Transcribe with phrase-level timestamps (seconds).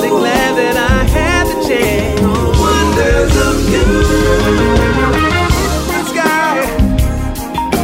[0.00, 2.20] really glad that I had the chance.
[2.64, 3.86] Wonders of you.
[6.10, 6.56] Sky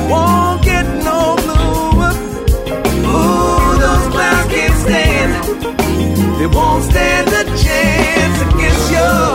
[0.09, 2.13] won't get no bluer.
[3.05, 5.31] Ooh, those clouds can't stand.
[6.39, 9.27] They won't stand a chance against your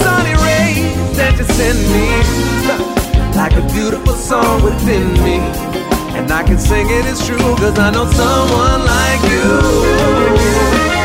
[0.00, 2.08] sunny rays that you send me.
[3.36, 5.36] Like a beautiful song within me.
[6.16, 10.95] And I can sing it's cause I know someone like you.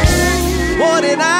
[0.81, 1.30] What did I?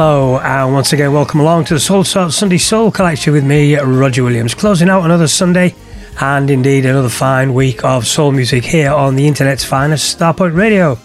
[0.00, 4.54] Once again, welcome along to the Soulsorts Sunday Soul Collection with me, Roger Williams.
[4.54, 5.74] Closing out another Sunday
[6.22, 10.98] and indeed another fine week of soul music here on the internet's finest, Starpoint Radio.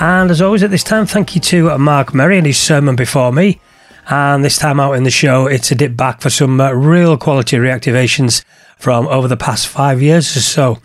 [0.00, 3.34] And as always at this time, thank you to Mark Murray and his sermon before
[3.34, 3.60] me.
[4.08, 7.18] And this time out in the show, it's a dip back for some uh, real
[7.18, 8.42] quality reactivations
[8.78, 10.78] from over the past five years or so.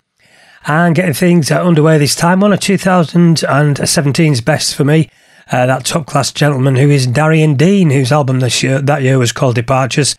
[0.66, 5.08] And getting things underway this time, one of 2017's best for me.
[5.50, 9.18] Uh, that top class gentleman who is Darien Dean, whose album this year, that year
[9.18, 10.16] was called Departures,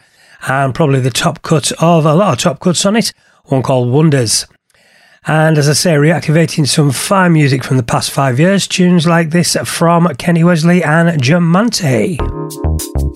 [0.48, 3.14] and probably the top cut of a lot of top cuts on it,
[3.46, 4.46] one called Wonders.
[5.25, 9.30] And as I say, reactivating some fine music from the past five years, tunes like
[9.30, 13.12] this from Kenny Wesley and Girmantė.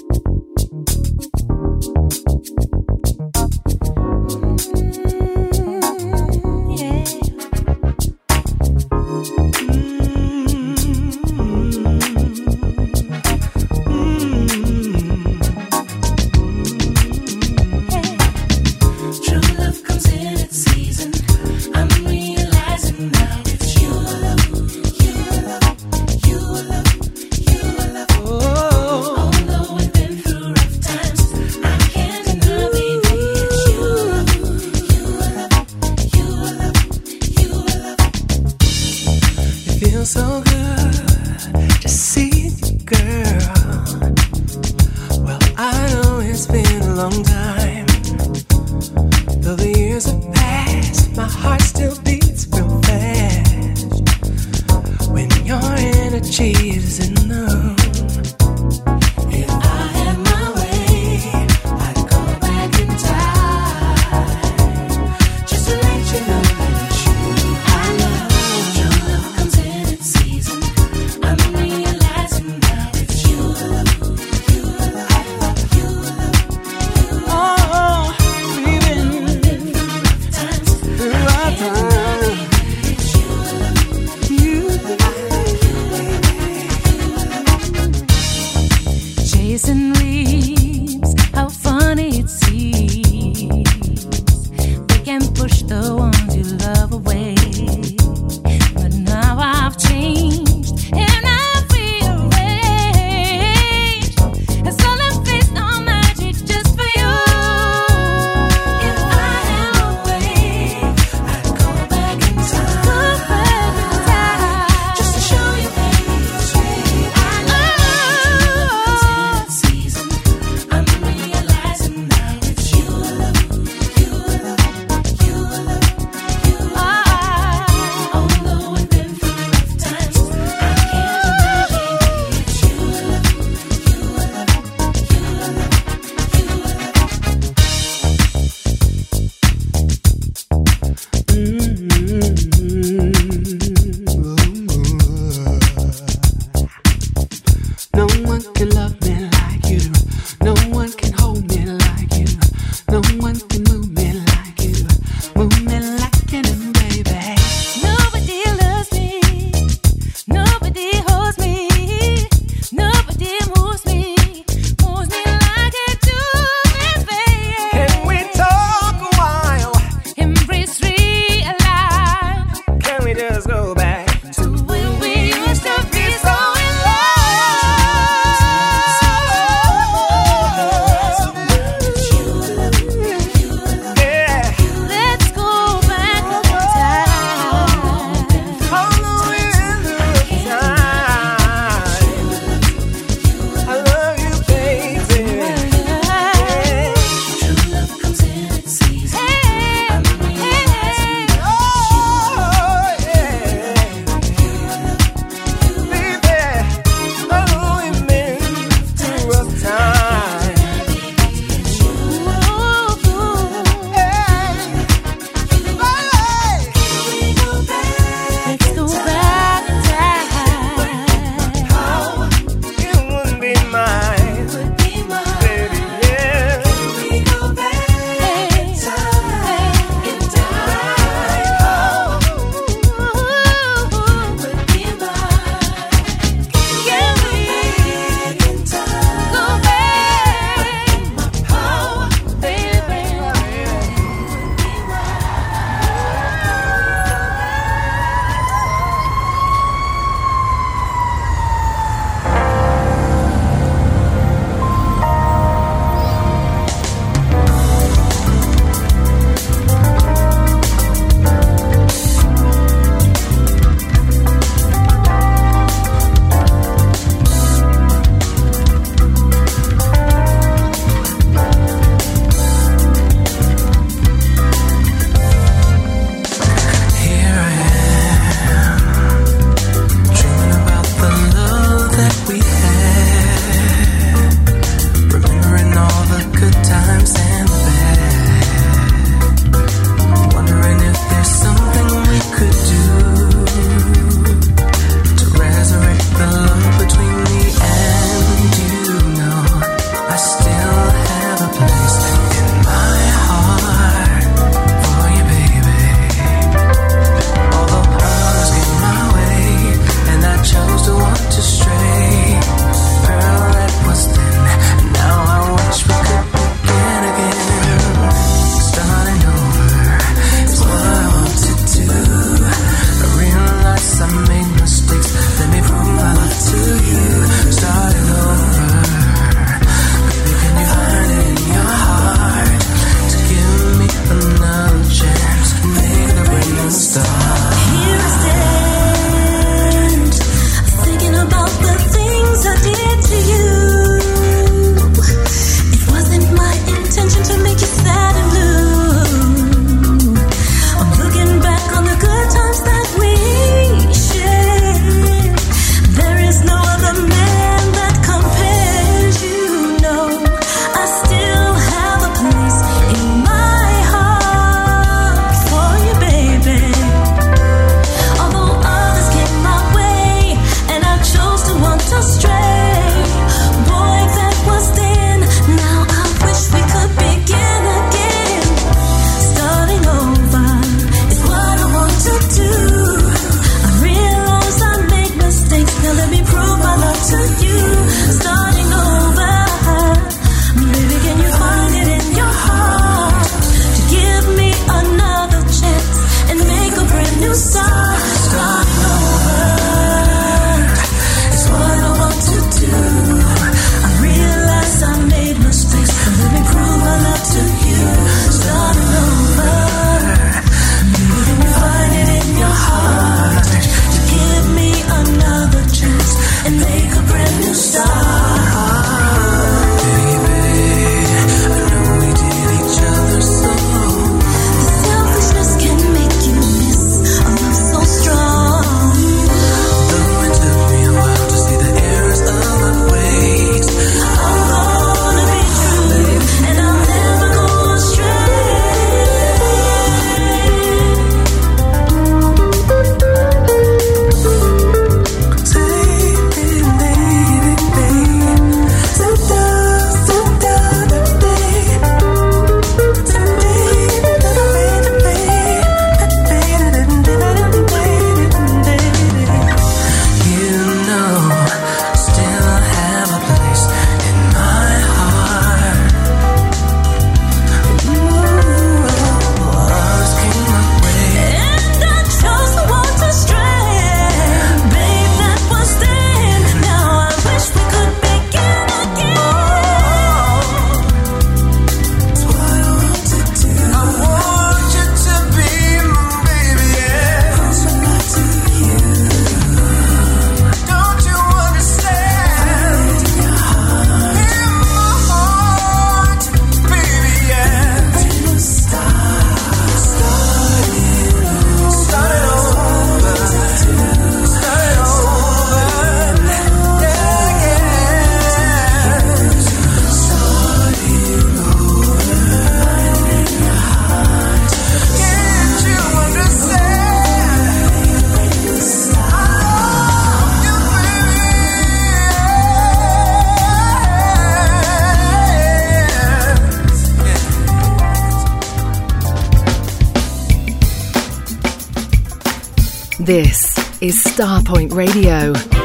[534.17, 535.56] Starpoint Radio.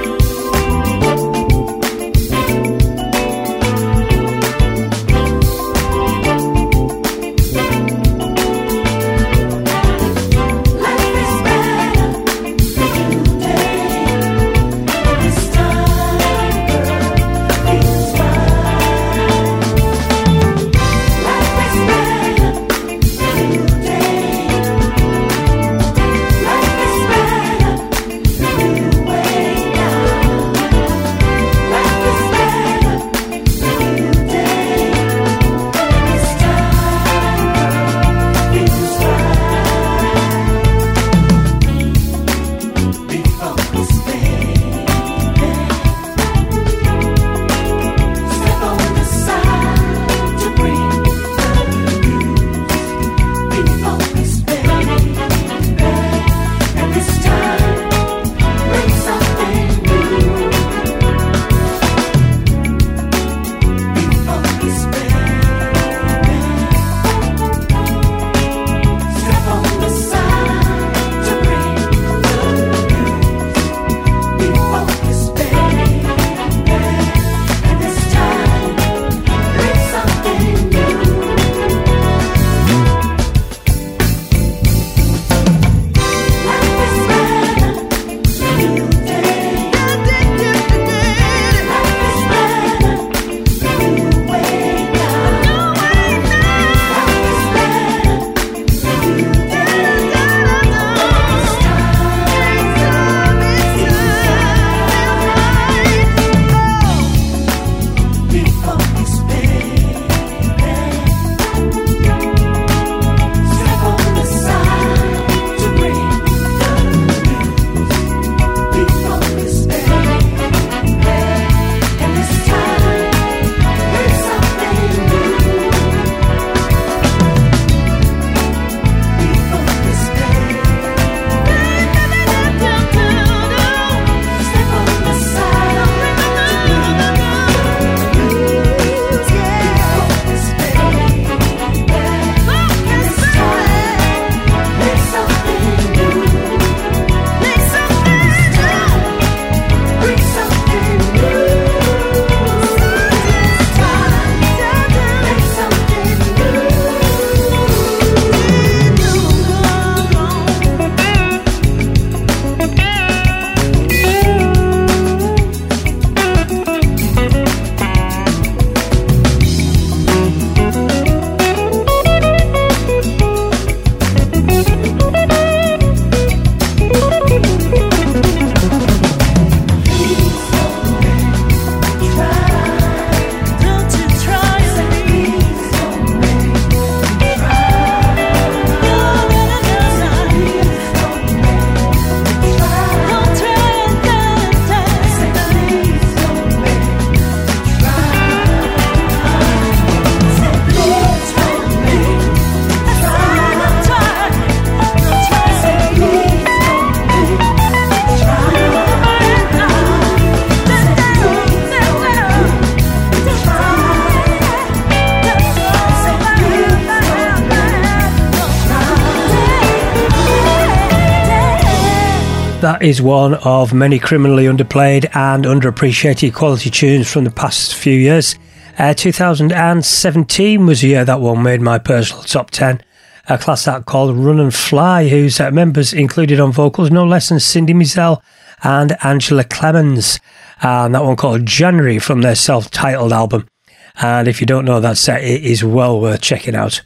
[222.62, 228.36] Is one of many criminally underplayed and underappreciated quality tunes from the past few years.
[228.78, 232.80] Uh, 2017 was the year that one made my personal top 10.
[233.28, 237.30] A class act called Run N' Fly, whose uh, members included on vocals no less
[237.30, 238.22] than Cindy Mizelle
[238.62, 240.20] and Angela Clemmons.
[240.60, 243.48] And that one called January from their self titled album.
[243.96, 246.80] And if you don't know that set, it is well worth checking out.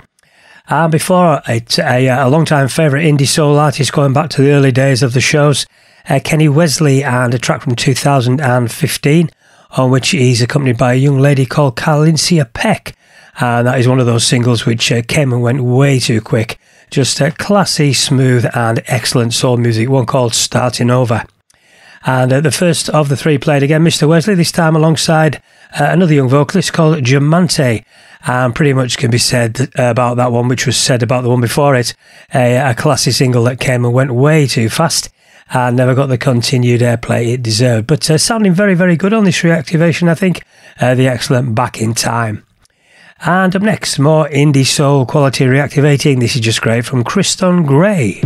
[0.68, 4.50] And before it, a, a long time favourite indie soul artist going back to the
[4.50, 5.64] early days of the shows,
[6.08, 9.30] uh, Kenny Wesley and a track from 2015
[9.70, 12.96] on which he's accompanied by a young lady called Carlyncia Peck.
[13.38, 16.58] And that is one of those singles which uh, came and went way too quick.
[16.90, 21.24] Just uh, classy, smooth, and excellent soul music, one called Starting Over.
[22.04, 24.08] And uh, the first of the three played again, Mr.
[24.08, 25.42] Wesley, this time alongside
[25.78, 27.84] uh, another young vocalist called Girmantė.
[28.26, 31.40] And pretty much can be said about that one, which was said about the one
[31.40, 31.94] before it.
[32.34, 35.10] A, a classy single that came and went way too fast
[35.50, 37.86] and never got the continued airplay it deserved.
[37.86, 40.42] But uh, sounding very, very good on this reactivation, I think.
[40.80, 42.44] Uh, the excellent Back in Time.
[43.20, 46.20] And up next, more indie soul quality reactivating.
[46.20, 48.20] This is just great from Christon Gray.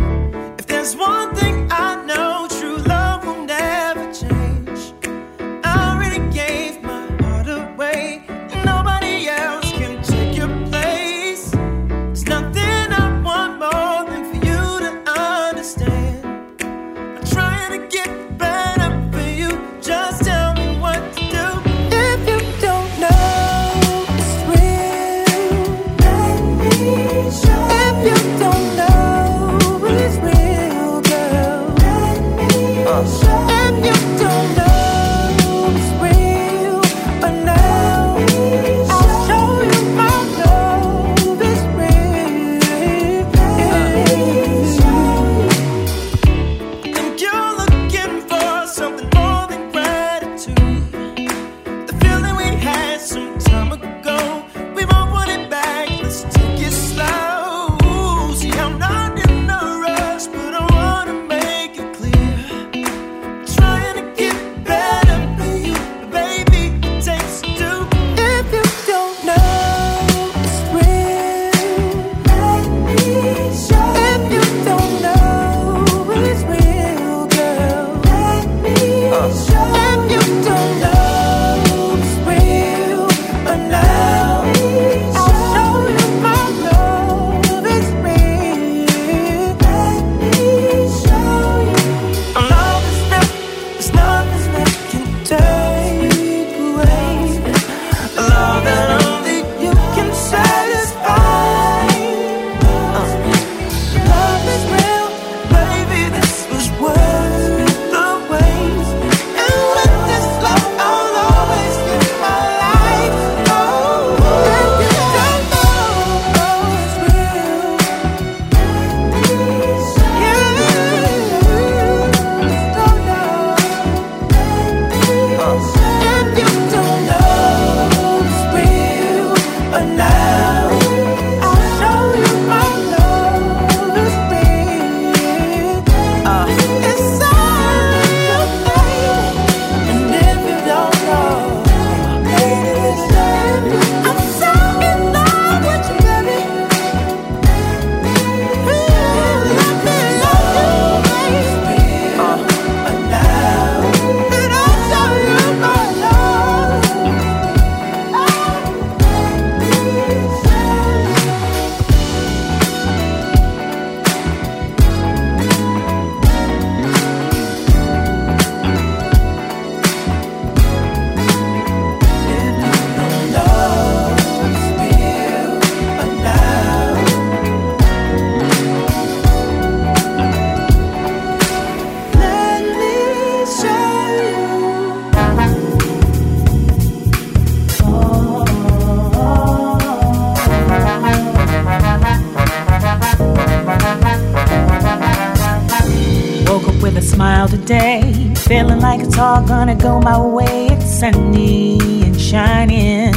[197.71, 198.03] day,
[198.49, 200.67] feeling like it's all gonna go my way.
[200.73, 203.15] It's sunny and shining,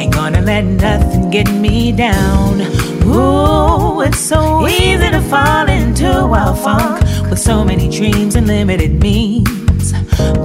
[0.00, 2.62] ain't gonna let nothing get me down.
[3.04, 9.02] Ooh, it's so easy to fall into our funk with so many dreams and limited
[9.02, 9.92] means,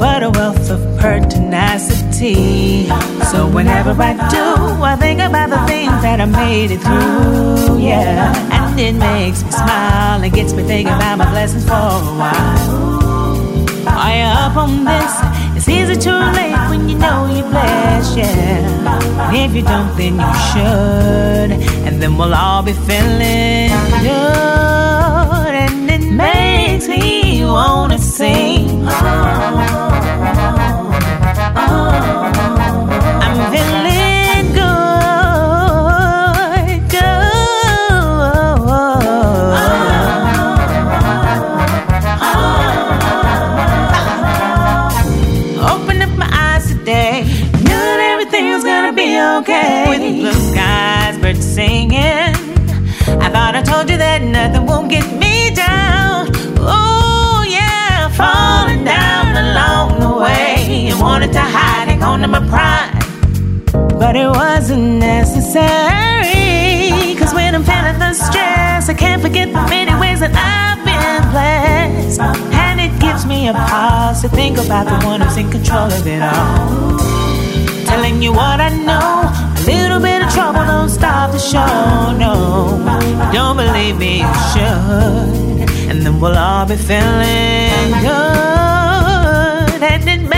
[0.01, 2.87] but a wealth of pertinacity.
[3.31, 7.79] So whenever I do, I think about the things that I made it through.
[7.79, 8.60] Yeah.
[8.77, 12.91] It makes me smile and gets me thinking about my blessings for a while.
[13.87, 15.13] Are you up on this?
[15.55, 19.33] It's easy to late when you know you're blessed, yeah.
[19.33, 21.51] If you don't, then you should.
[21.87, 23.69] And then we'll all be feeling
[24.01, 25.53] good.
[25.63, 28.87] And it makes me wanna sing.
[28.87, 29.91] Oh, oh, oh.
[31.57, 32.60] oh, oh, oh.
[51.61, 52.33] singing.
[53.25, 56.17] I thought I told you that nothing won't get me down.
[56.57, 60.89] Oh, yeah, falling down along the way.
[60.91, 62.97] I wanted to hide, it, on to my pride.
[64.01, 66.39] But it wasn't necessary.
[67.19, 71.21] Cause when I'm feeling the stress, I can't forget the many ways that I've been
[71.33, 72.21] blessed.
[72.65, 76.07] And it gives me a pause to think about the one who's in control of
[76.07, 76.97] it all.
[77.85, 79.20] Telling you what I know
[79.71, 82.33] Little bit of trouble don't stop the show, no.
[83.33, 85.69] Don't believe me, you should.
[85.89, 89.81] And then we'll all be feeling good.
[89.91, 90.30] And then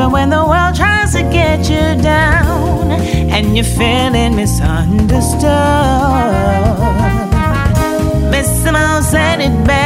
[0.00, 5.50] But when the world tries to get you down and you're feeling misunderstood,
[8.30, 9.79] Miss Simone said it best.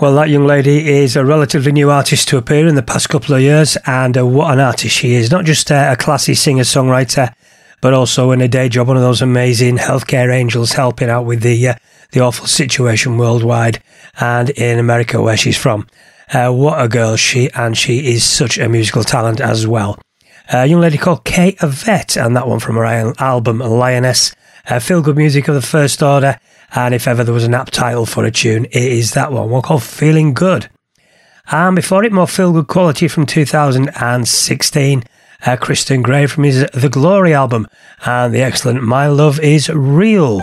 [0.00, 3.34] Well, that young lady is a relatively new artist to appear in the past couple
[3.34, 5.30] of years, and uh, what an artist she is.
[5.30, 7.34] Not just uh, a classy singer songwriter,
[7.82, 11.42] but also in a day job, one of those amazing healthcare angels helping out with
[11.42, 11.74] the, uh,
[12.12, 13.82] the awful situation worldwide
[14.18, 15.86] and in America, where she's from.
[16.32, 19.98] Uh, what a girl she, and she is such a musical talent as well.
[20.50, 24.34] A young lady called Kate Avett, and that one from her album Lioness.
[24.66, 26.40] Uh, feel good music of the first order,
[26.74, 29.50] and if ever there was an apt title for a tune, it is that one,
[29.50, 30.68] one called Feeling Good.
[31.50, 35.04] And before it, more feel good quality from 2016.
[35.42, 37.66] Uh, Christon Gray from his The Glory album,
[38.04, 40.38] and the excellent My Love is Real.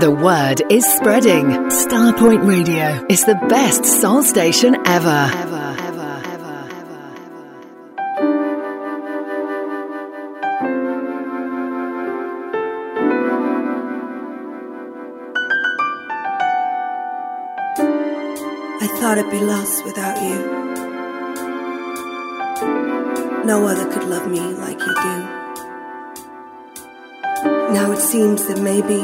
[0.00, 1.50] The word is spreading.
[1.68, 5.30] Starpoint Radio is the best soul station ever.
[5.34, 5.71] ever.
[19.18, 20.38] I'd be lost without you.
[23.44, 25.16] No other could love me like you do.
[27.74, 28.94] Now it seems that maybe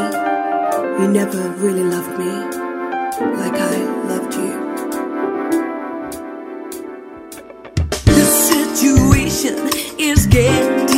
[1.03, 2.33] you never really loved me
[3.37, 3.77] like I
[4.09, 4.53] loved you.
[8.07, 9.57] The situation
[9.99, 10.98] is getting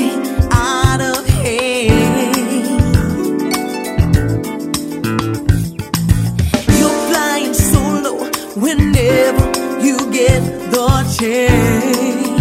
[9.20, 12.40] whenever you get the chance.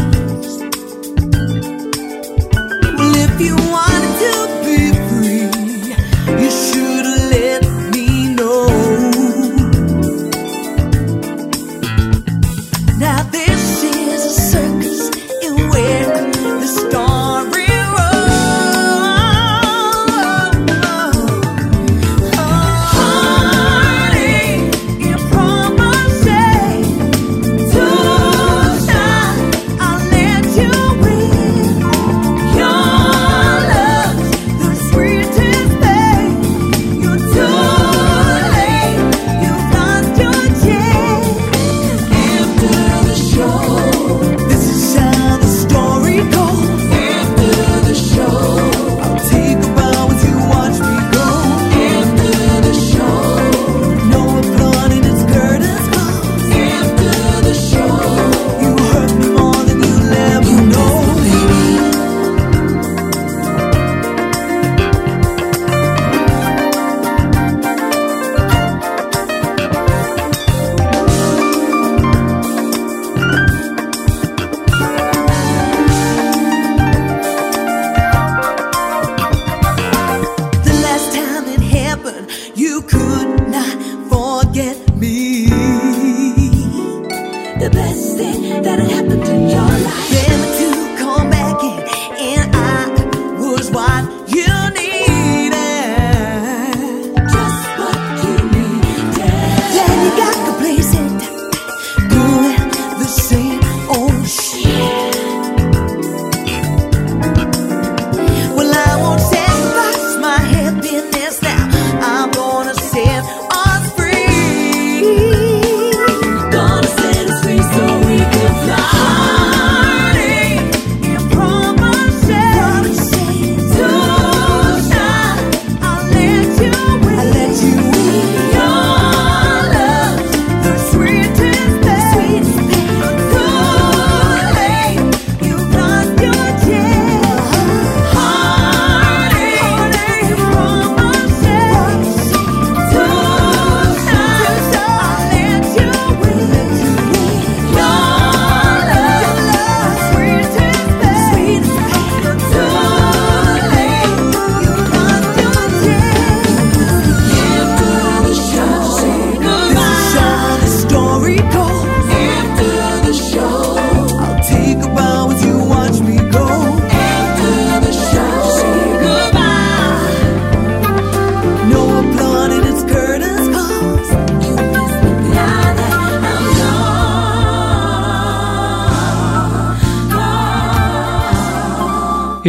[2.98, 3.89] Well, if you wanted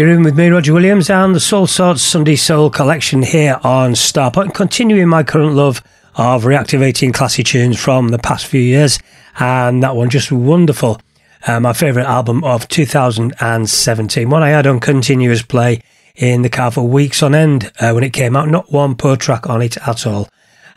[0.01, 4.55] You're in with me, Roger Williams, and the Soulsorts Sunday Soul collection here on Starpoint,
[4.55, 5.83] continuing my current love
[6.15, 8.99] of reactivating classic tunes from the past few years,
[9.39, 10.99] and that one just wonderful.
[11.47, 15.83] Uh, my favourite album of 2017, one I had on continuous play
[16.17, 19.17] in the car for weeks on end uh, when it came out, not one poor
[19.17, 20.31] track on it at all.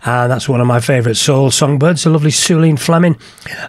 [0.03, 3.15] And that's one of my favourite soul songbirds, the lovely Sulene Fleming,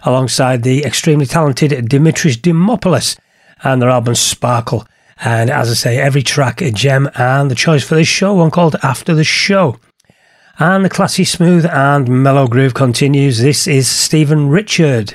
[0.03, 3.17] alongside the extremely talented Dimitris Dimopoulos
[3.63, 4.85] and their album Sparkle.
[5.17, 8.51] And as I say, every track a gem and the choice for this show, one
[8.51, 9.77] called After the Show.
[10.59, 13.39] And the classy, smooth, and mellow groove continues.
[13.39, 15.13] This is Stephen Richard.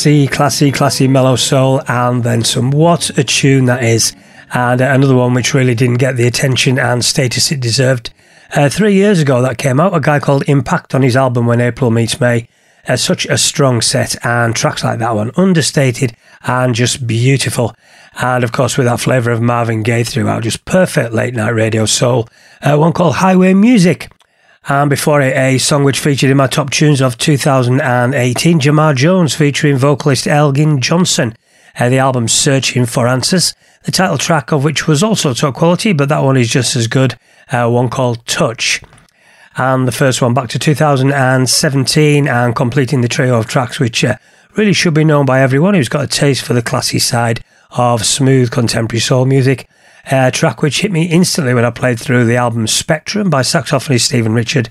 [0.00, 2.70] Classy, classy, classy mellow soul, and then some.
[2.70, 4.16] What a tune that is!
[4.50, 8.10] And uh, another one which really didn't get the attention and status it deserved.
[8.56, 9.94] Uh, three years ago, that came out.
[9.94, 12.48] A guy called Impact on his album When April Meets May.
[12.88, 17.74] Uh, such a strong set, and tracks like that one, understated and just beautiful.
[18.22, 21.84] And of course, with that flavour of Marvin Gaye throughout, just perfect late night radio
[21.84, 22.26] soul.
[22.62, 24.10] Uh, one called Highway Music.
[24.70, 29.34] And before it, a song which featured in my top tunes of 2018, Jamar Jones
[29.34, 31.34] featuring vocalist Elgin Johnson.
[31.76, 33.52] Uh, the album Searching for Answers,
[33.82, 36.86] the title track of which was also top quality, but that one is just as
[36.86, 37.18] good.
[37.50, 38.80] Uh, one called Touch.
[39.56, 44.18] And the first one back to 2017 and completing the trio of tracks which uh,
[44.56, 47.42] really should be known by everyone who's got a taste for the classy side
[47.72, 49.68] of smooth contemporary soul music.
[50.06, 54.02] A track which hit me instantly when I played through the album Spectrum by saxophonist
[54.02, 54.68] Stephen Richard.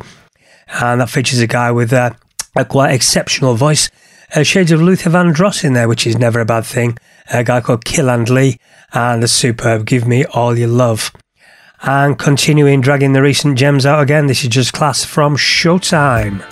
[0.82, 2.12] And that features a guy with uh,
[2.56, 3.90] a quite exceptional voice.
[4.36, 6.98] Uh, shades of Luther Vandross in there, which is never a bad thing.
[7.32, 8.58] A guy called Kiland Lee
[8.94, 11.12] and the superb Give Me All Your Love.
[11.82, 16.44] And continuing dragging the recent gems out again, this is just class from Show Tyme.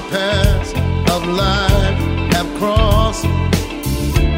[0.00, 0.72] my paths
[1.10, 1.98] of life
[2.34, 3.24] have crossed.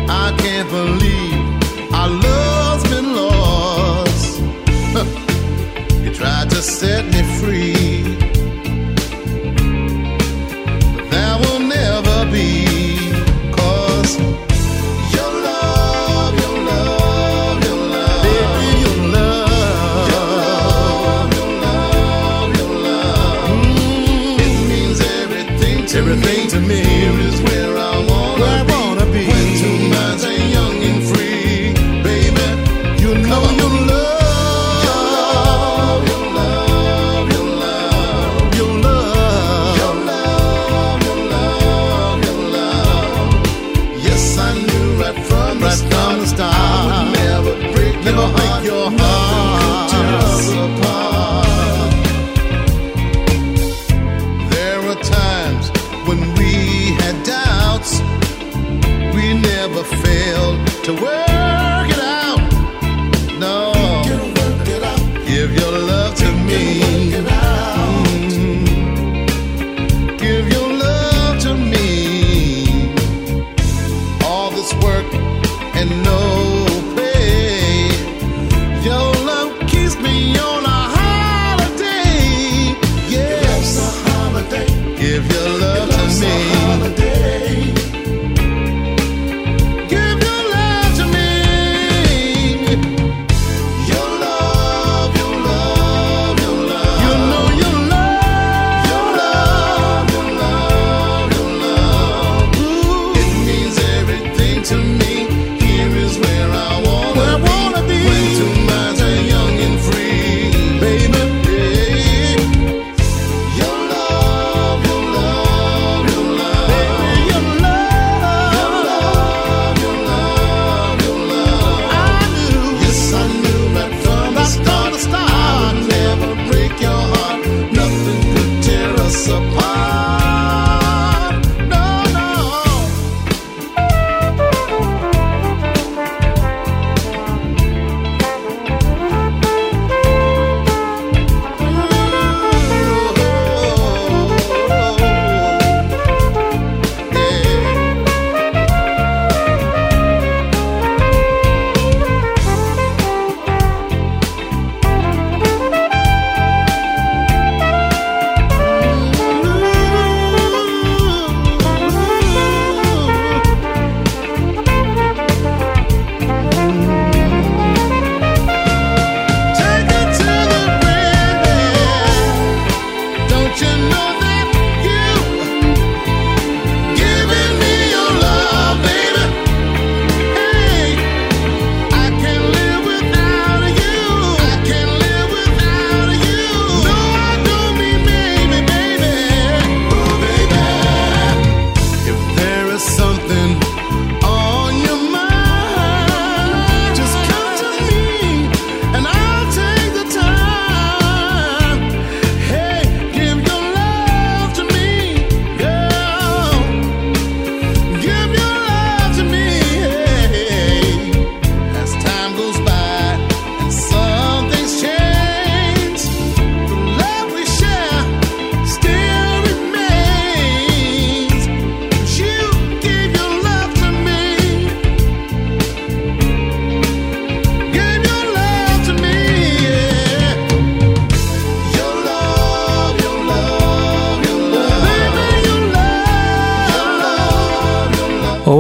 [0.09, 4.41] I can't believe our love's been lost.
[6.03, 7.80] you tried to set me free.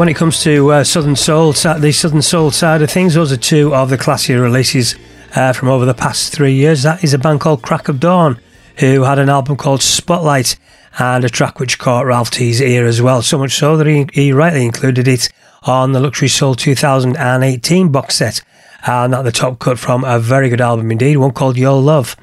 [0.00, 3.36] When it comes to uh, Southern Soul, the Southern Soul side of things, those are
[3.36, 4.94] two of the classier releases
[5.36, 6.84] uh, from over the past three years.
[6.84, 8.40] That is a band called Crack of Dawn,
[8.78, 10.56] who had an album called Spotlight
[10.98, 13.20] and a track which caught Ralph Tee's ear as well.
[13.20, 15.28] So much so that he, he rightly included it
[15.64, 18.40] on the Luxury Soul 2018 box set.
[18.86, 22.16] And that the top cut from a very good album indeed, one called Your Love.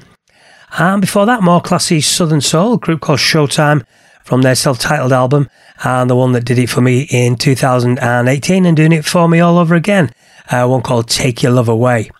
[0.80, 3.84] And before that, more classy Southern Soul, group called Show Tyme
[4.28, 5.48] from their self titled album,
[5.82, 9.40] and the one that did it for me in 2018 and doing it for me
[9.40, 10.12] all over again,
[10.50, 12.10] uh, one called Take Your Love Away.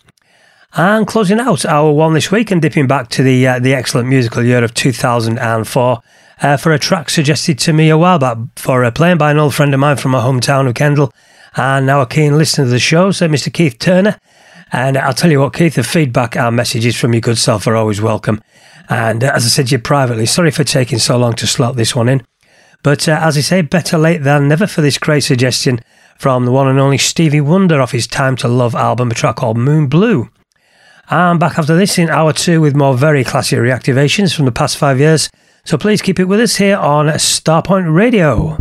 [0.73, 4.09] And closing out our one this week and dipping back to the uh, the excellent
[4.09, 6.01] musical year of 2004
[6.41, 9.37] uh, for a track suggested to me a while back for uh, playing by an
[9.37, 11.13] old friend of mine from my hometown of Kendal
[11.55, 13.53] and now a keen listener to the show, so Mr.
[13.53, 14.19] Keith Turner.
[14.71, 17.75] And I'll tell you what, Keith, the feedback and messages from your good self are
[17.75, 18.41] always welcome.
[18.89, 21.75] And uh, as I said to you privately, sorry for taking so long to slot
[21.75, 22.23] this one in.
[22.83, 25.79] But uh, as I say, better late than never for this great suggestion
[26.17, 29.37] from the one and only Stevie Wonder off his Time to Love album, a track
[29.37, 30.29] called Moon Blue.
[31.09, 34.77] I'm back after this in hour two with more very classy reactivations from the past
[34.77, 35.29] five years.
[35.65, 38.57] So please keep it with us here on Starpoint Radio.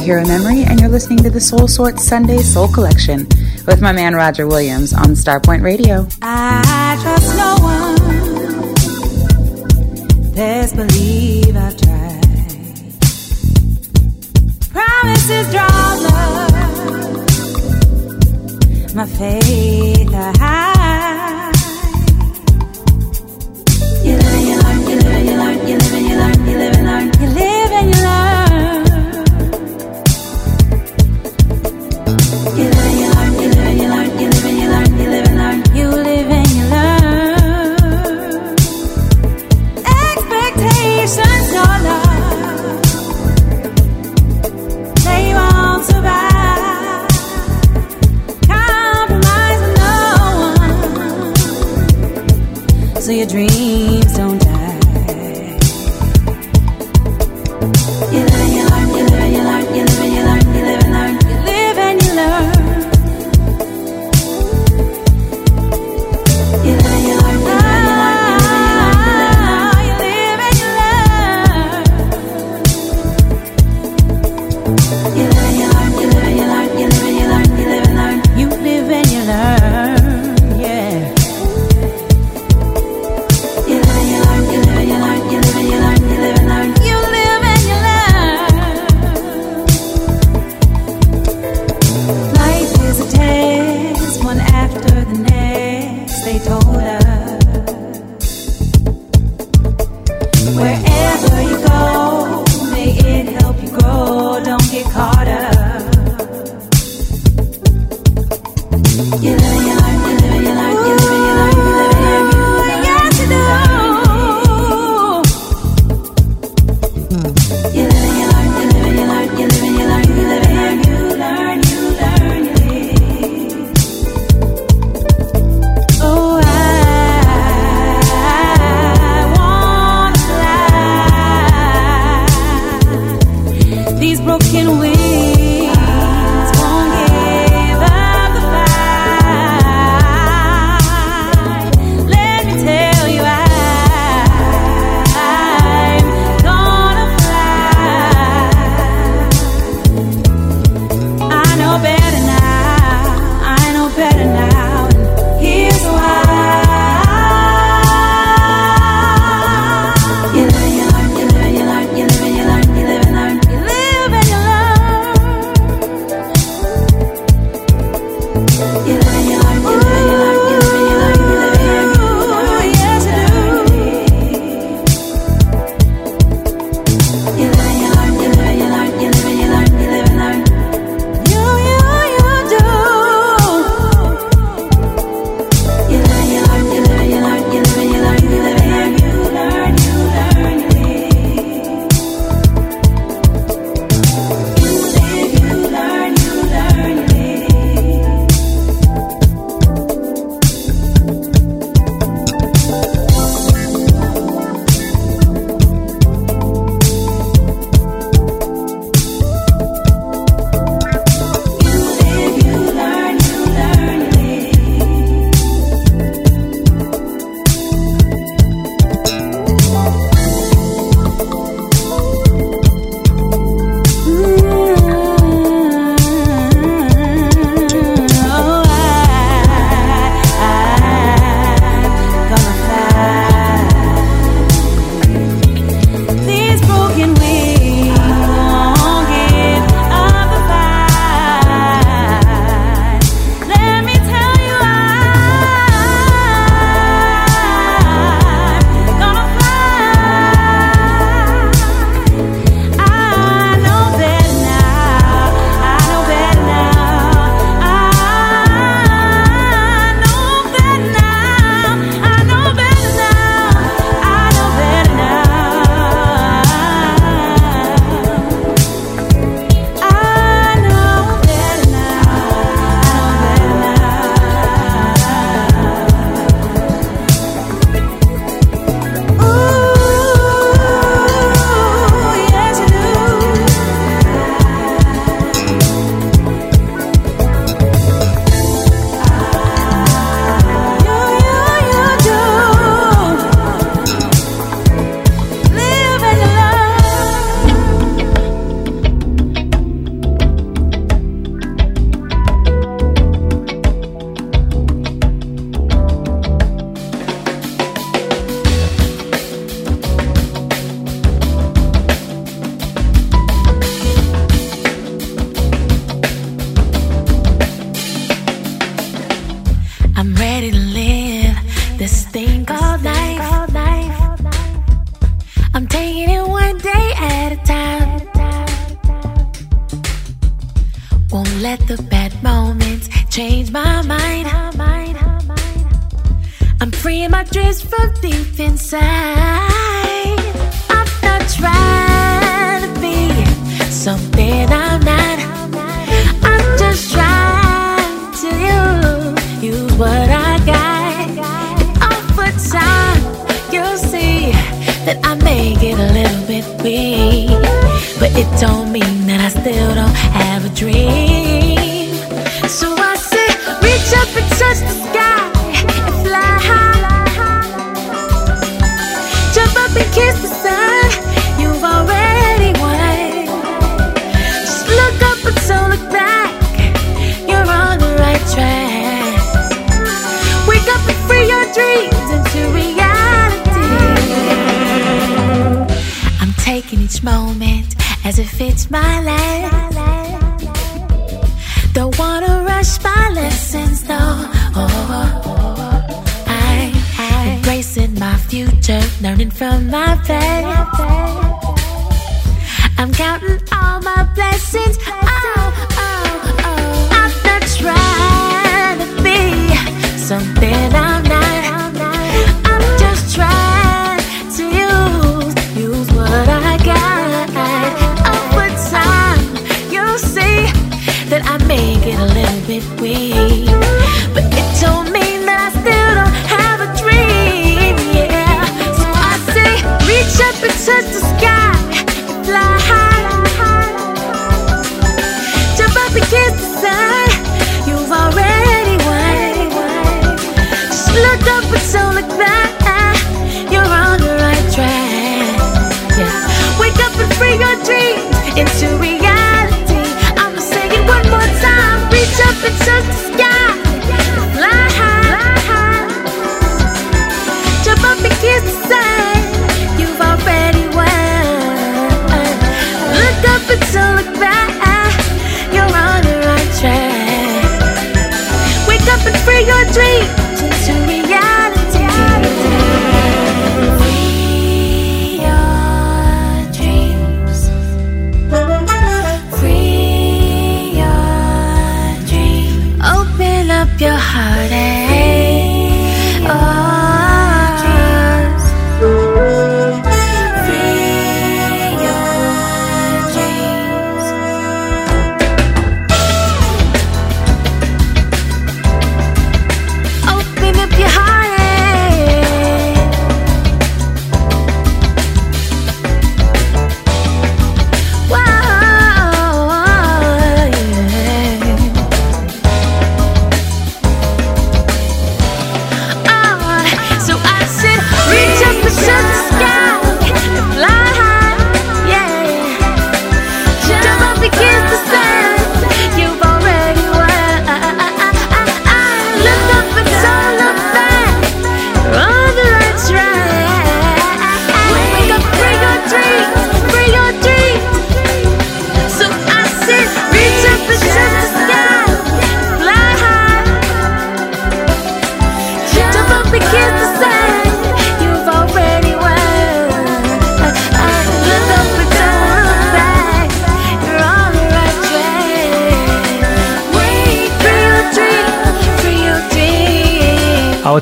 [0.00, 3.26] Hero Memory, and you're listening to the Soulsorts Sunday Soul Collection
[3.66, 6.06] with my man Roger Williams on Starpoint Radio.
[6.22, 7.96] I trust no one.
[10.34, 12.20] Best believe I tried.
[14.70, 16.50] Promises drawn love.
[18.94, 20.59] My faith I have.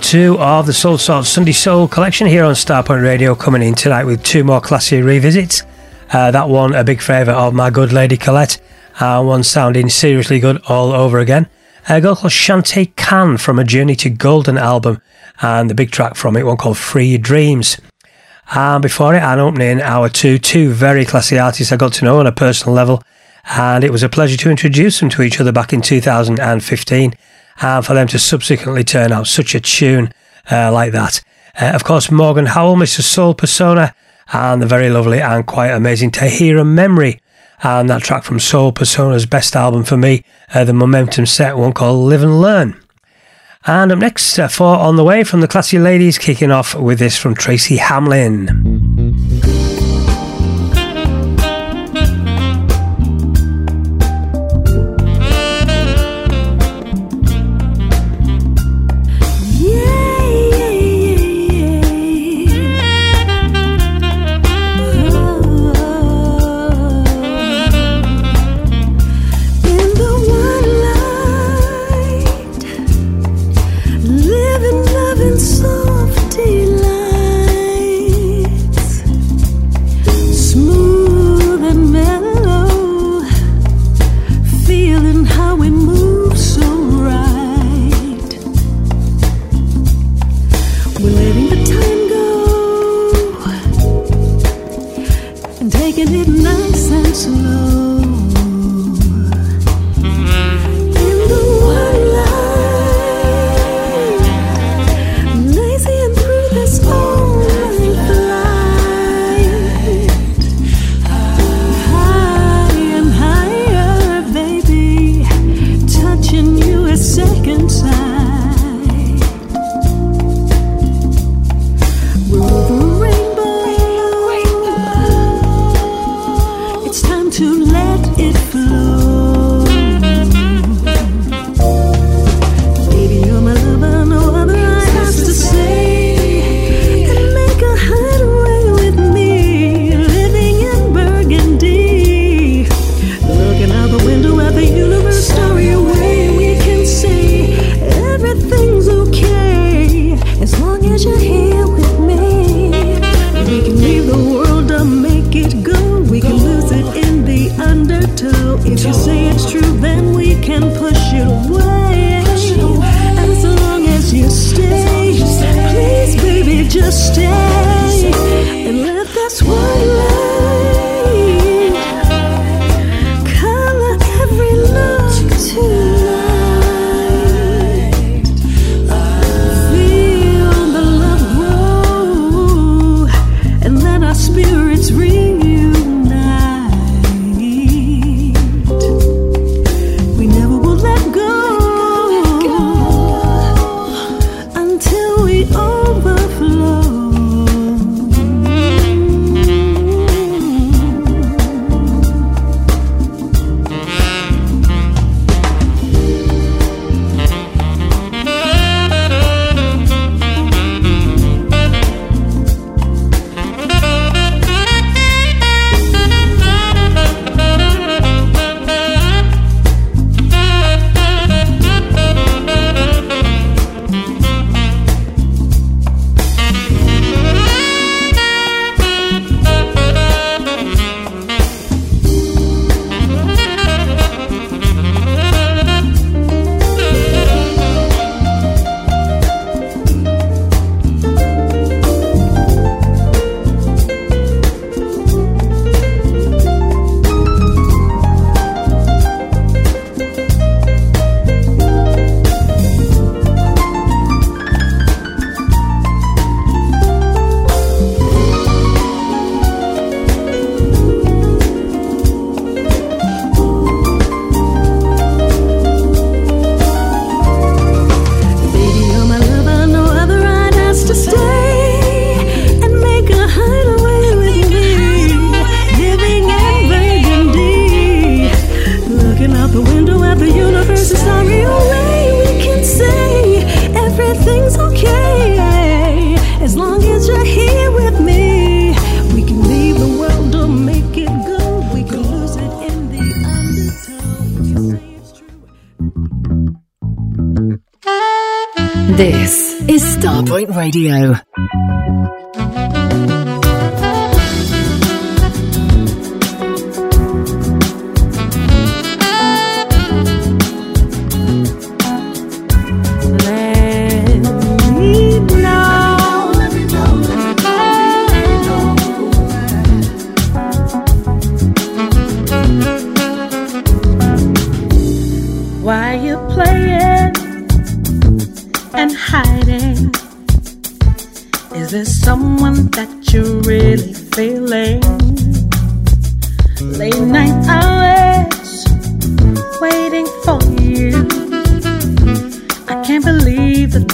[0.09, 4.23] Two of the Soulsorts Sunday Soul collection here on Starpoint Radio, coming in tonight with
[4.23, 5.65] two more classy revisits.
[6.11, 8.59] Uh, that one, a big favourite of my good lady Colette,
[9.01, 11.47] and one sounding seriously good all over again.
[11.91, 15.03] A girl called Chantae Cann from a Journey to Golden album,
[15.43, 17.79] and the big track from it, one called Free Your Dreams.
[18.53, 22.19] And before it, and opening hour two, two very classy artists I got to know
[22.19, 23.03] on a personal level,
[23.45, 27.13] and it was a pleasure to introduce them to each other back in 2015,
[27.61, 30.13] and for them to subsequently turn out such a tune
[30.51, 31.23] uh, like that.
[31.61, 33.01] Uh, of course, Morgan Howell, Mr.
[33.01, 33.95] Soulpersona,
[34.33, 37.21] and the very lovely and quite amazing Tahirah Memory,
[37.63, 40.25] and that track from Soulpersona's best album for me,
[40.55, 42.81] uh, the Momentum set, one called Live and Learn.
[43.67, 46.99] And up next, uh, four on the way from the classy ladies, kicking off with
[46.99, 48.98] this from Tracy Hamlin.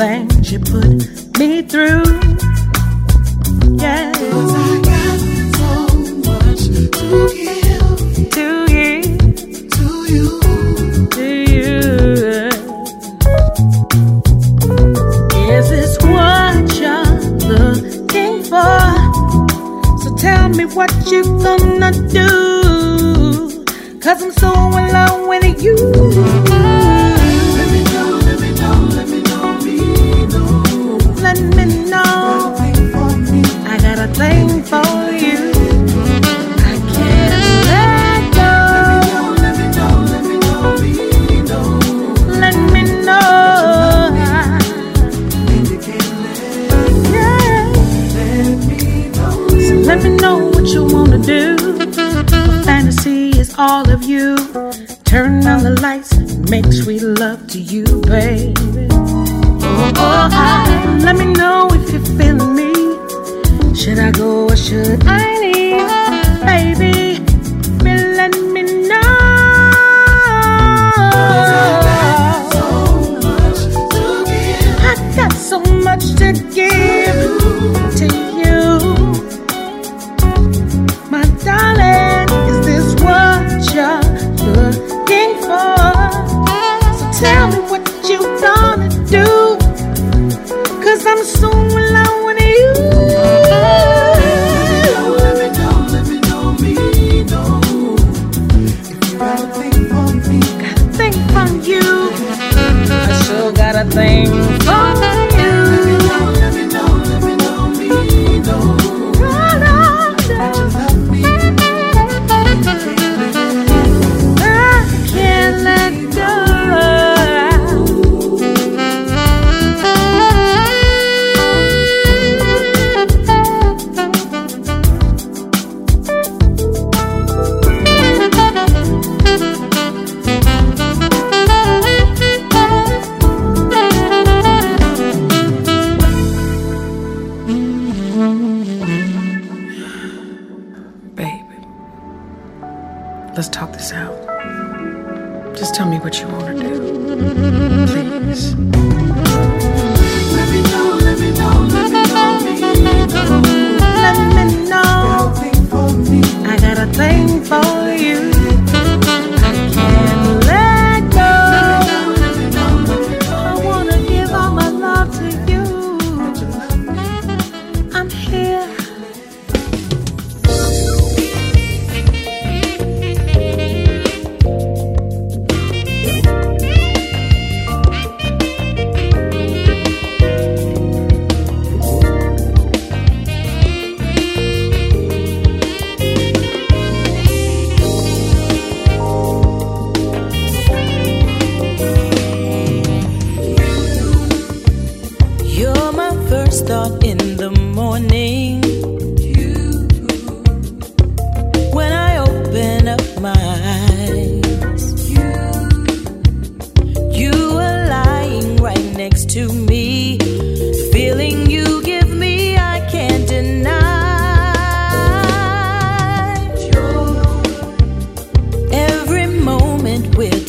[0.04, 2.04] Things you put me through.
[3.80, 4.43] Yeah.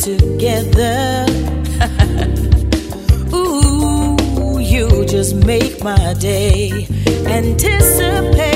[0.05, 1.25] Together.
[3.33, 6.87] Ooh, you just make my day.
[7.25, 8.54] Anticipating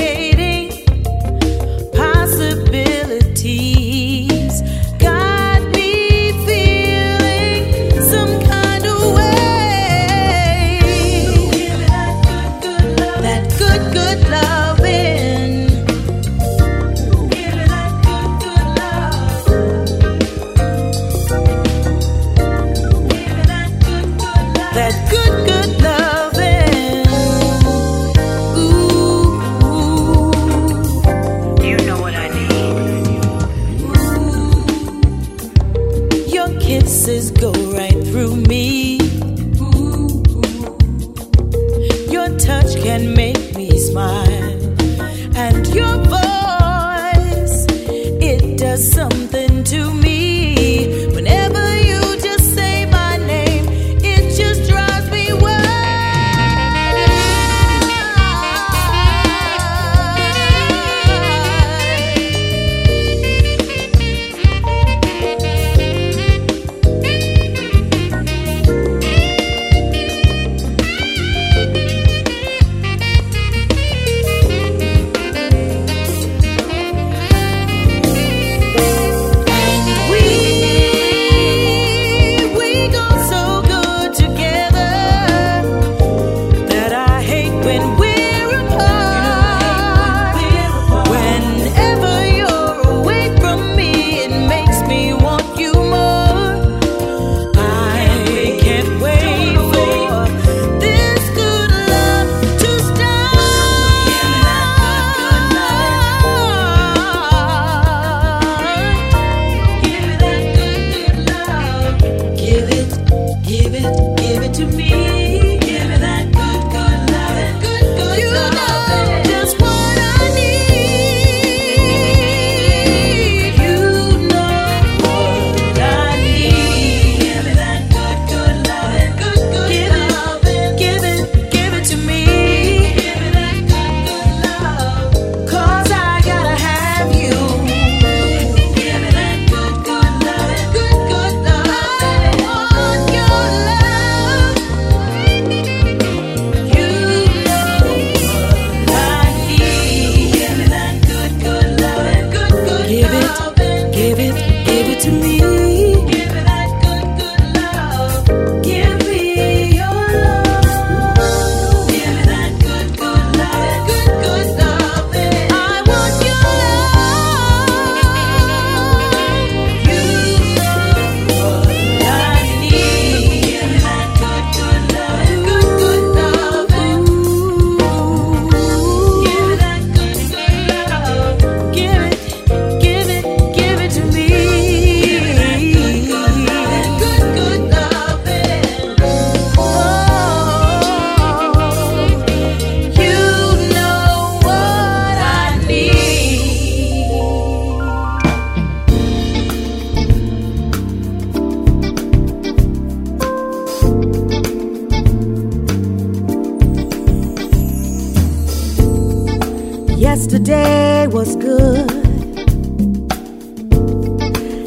[210.12, 211.88] Yesterday was good.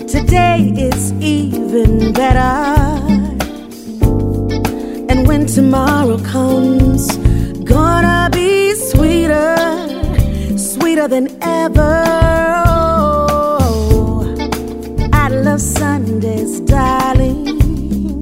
[0.07, 2.63] Today is even better.
[5.09, 7.17] And when tomorrow comes,
[7.65, 9.57] gonna be sweeter,
[10.57, 12.03] sweeter than ever.
[12.65, 14.23] Oh,
[15.11, 18.21] I love Sundays, darling.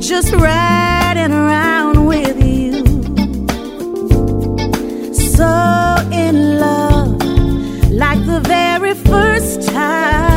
[0.00, 2.43] Just riding around with you.
[8.84, 10.33] Very first time.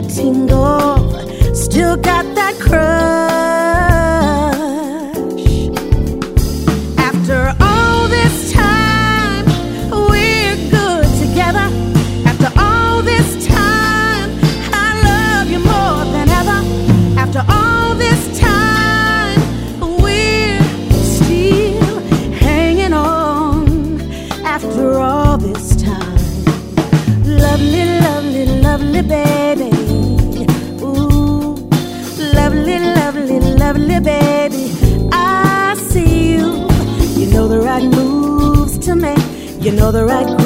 [0.00, 2.95] That tingle, still got that crush.
[40.06, 40.45] Right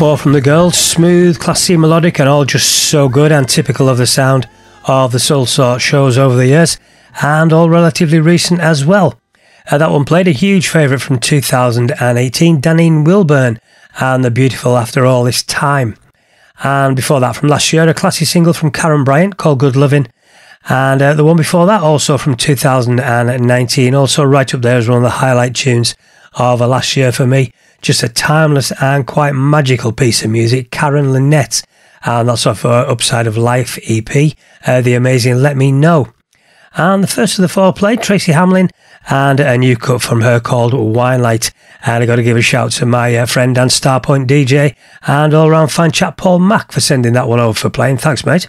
[0.00, 3.98] Four from the girls, smooth, classy, melodic, and all just so good and typical of
[3.98, 4.48] the sound
[4.86, 6.78] of the Soulsorts shows over the years,
[7.20, 9.20] and all relatively recent as well.
[9.70, 13.60] Uh, that one played a huge favourite from 2018, Daneen Wilburn,
[14.00, 15.94] and the beautiful After All This Time.
[16.62, 20.08] And before that, from last year, a classy single from Karen Bryant called Good Loving.
[20.70, 24.96] And uh, the one before that, also from 2019, also right up there as one
[24.96, 25.94] of the highlight tunes
[26.32, 27.52] of last year for me.
[27.80, 31.62] Just a timeless and quite magical piece of music, Karen Linette.
[32.04, 34.34] And that's off her Upside of Life EP,
[34.66, 36.12] uh, the amazing Let Me Know.
[36.74, 38.70] And the first of the four played Tracy Hamlin
[39.08, 41.52] and a new cut from her called Winelight.
[41.84, 44.76] And I got to give a shout to my uh, friend and Starpoint DJ
[45.06, 47.96] and all round fan chap Paul Mack for sending that one over for playing.
[47.96, 48.48] Thanks, mate.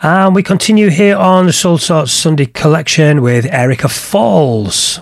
[0.00, 4.98] And we continue here on the Soulsorts Sunday collection with Erica Falls.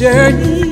[0.00, 0.64] Journey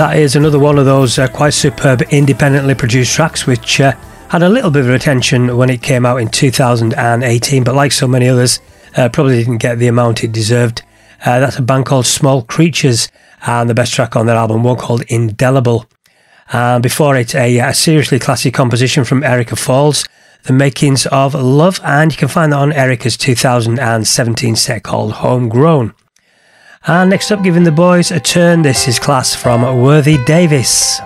[0.00, 3.92] That is another one of those uh, quite superb independently produced tracks which uh,
[4.30, 8.08] had a little bit of attention when it came out in 2018, but like so
[8.08, 8.60] many others,
[8.96, 10.80] uh, probably didn't get the amount it deserved.
[11.26, 13.10] Uh, that's a band called Small Creatures,
[13.42, 15.84] and the best track on their album, one called Indelible.
[16.80, 20.06] Before it, a, a seriously classy composition from Erica Falls,
[20.44, 25.92] The Makings of Love, and you can find that on Erica's 2017 set called Homegrown.
[26.86, 30.98] And next up, giving the boys a turn, this is class from Worthy Davis.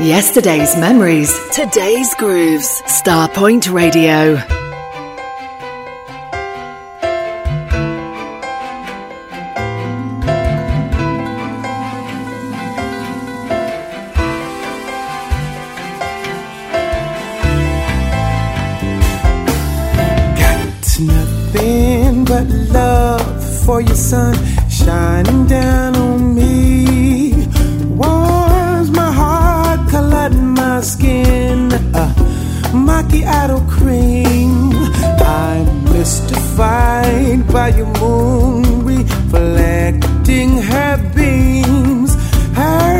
[0.00, 2.82] Yesterday's memories, today's grooves.
[2.82, 4.34] Starpoint Radio.
[20.34, 24.34] Got nothing but love for your sun
[24.84, 27.32] shining down on me.
[28.00, 31.72] Warms my heart, colored my skin.
[32.00, 32.12] Uh,
[32.86, 34.72] macchiato cream.
[35.36, 42.10] I'm mystified by your moon reflecting her beams.
[42.60, 42.92] Her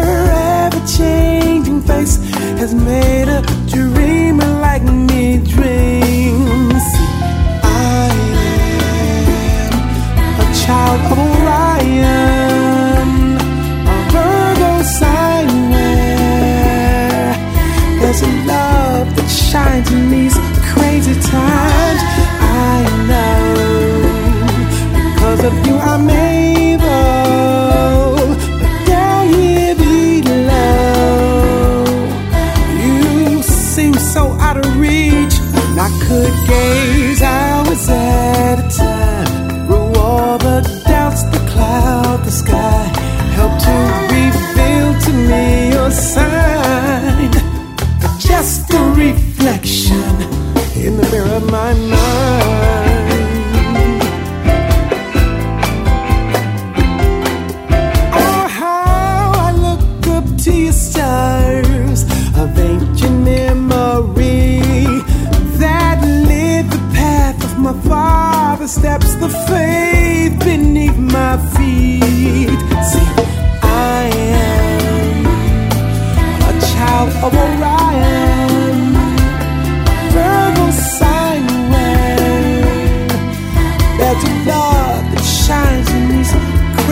[0.65, 2.17] ever changing face
[2.61, 3.41] has made a
[3.73, 5.14] dreamer like me
[19.55, 20.37] shines in these
[20.73, 22.01] crazy times.
[22.73, 23.55] I know
[25.15, 26.24] because of you I'm able,
[51.67, 51.71] Oh,
[58.51, 62.03] how I look up to your stars
[62.37, 64.61] of ancient memory
[65.57, 72.61] that lit the path of my father's steps, the faith beneath my feet.
[72.91, 73.09] See,
[73.63, 75.27] I am
[76.45, 77.54] a child of Orion,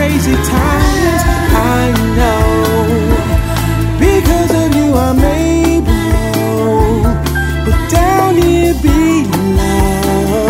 [0.02, 1.22] crazy times.
[1.78, 1.82] I
[2.18, 2.42] know
[4.00, 7.02] because of you I'm able,
[7.64, 10.48] but down here below,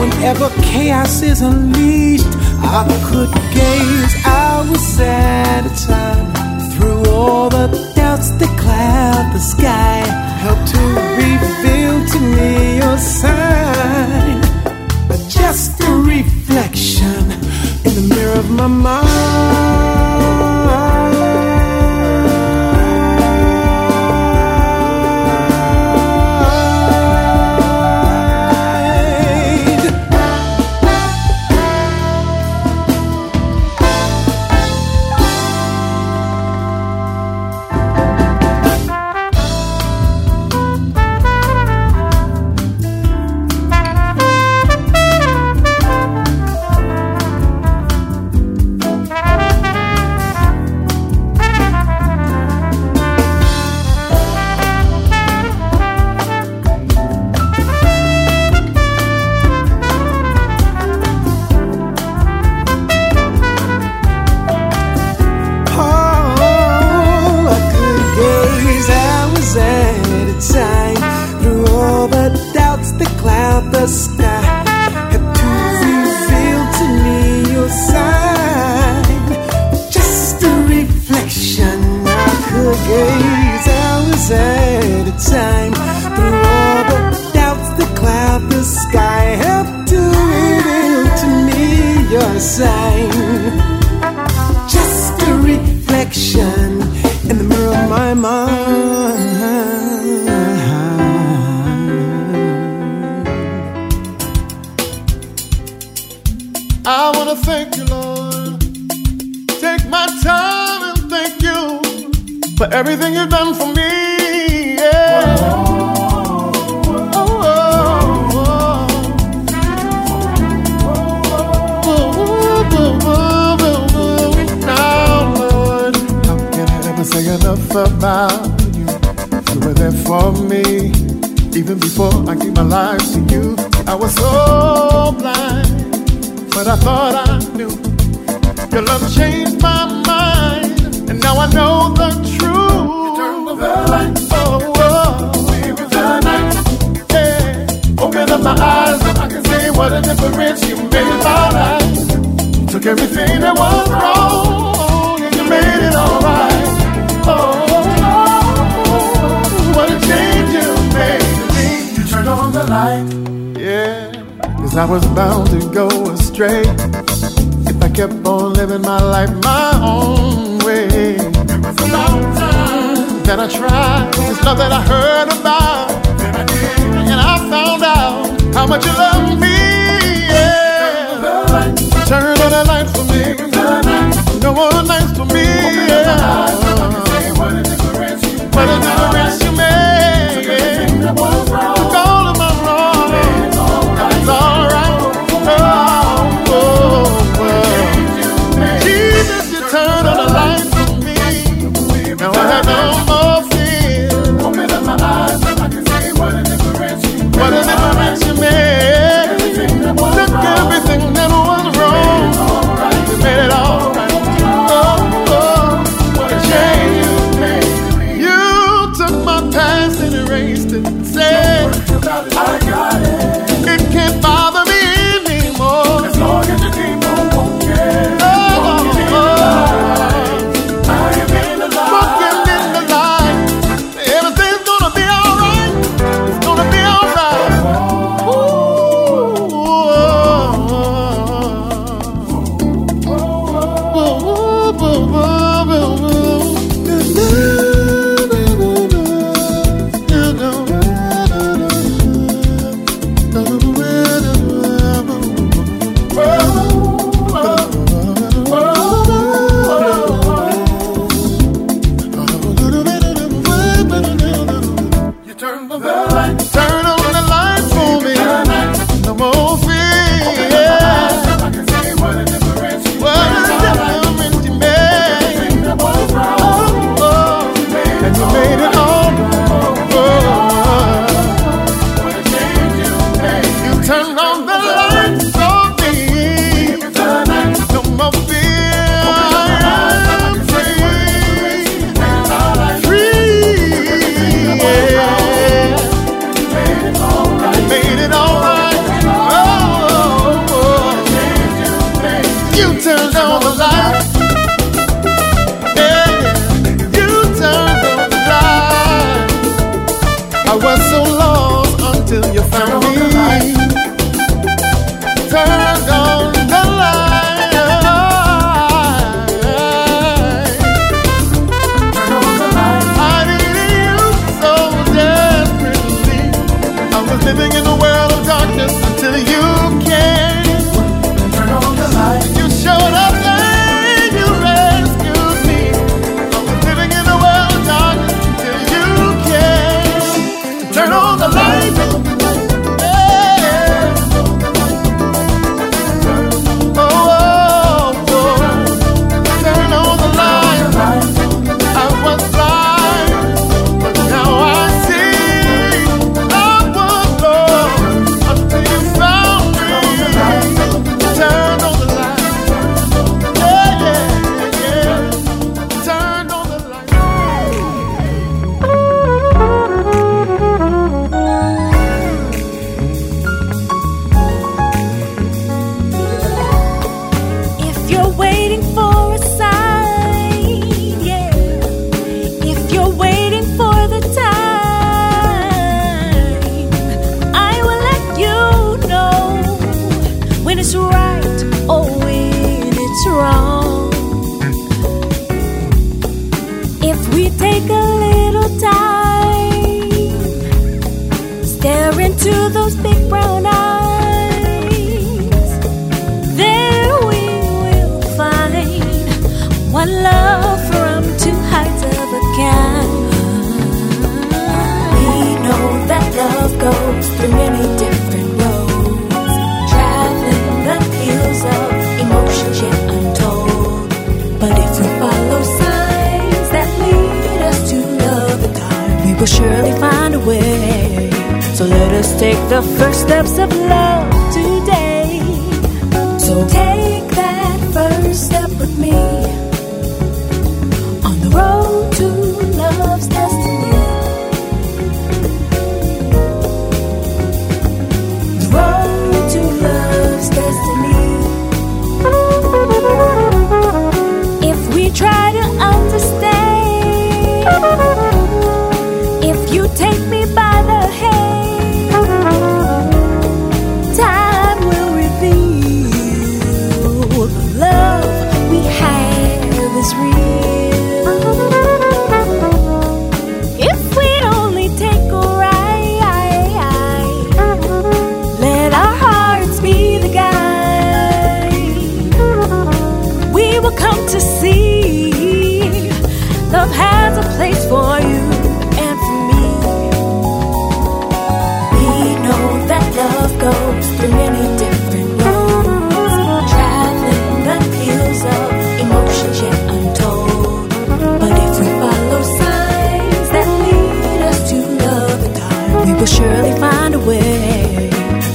[0.00, 6.26] whenever chaos is unleashed, I could gaze hours at a time
[6.72, 10.23] through all the doubts that cloud the sky.
[18.56, 19.03] My mind.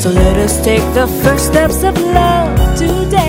[0.09, 3.28] So let us take the first steps of love today.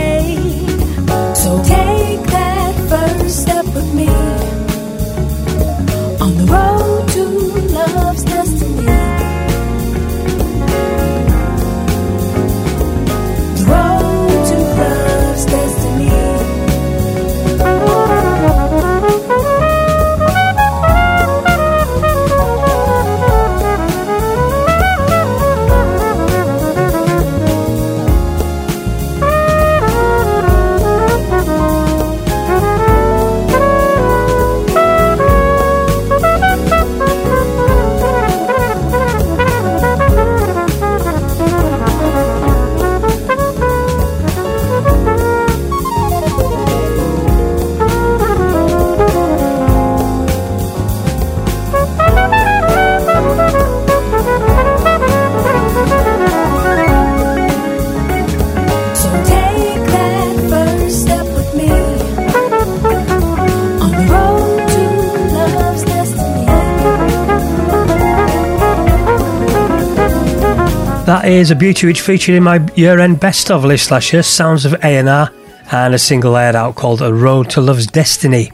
[71.38, 74.74] Is a beauty which featured in my year-end best of list last year, Sounds of
[74.82, 75.30] A&R,
[75.70, 78.50] and a single aired out called A Road to Love's Destiny.